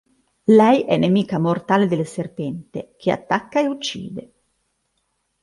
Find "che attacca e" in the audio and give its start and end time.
2.97-3.67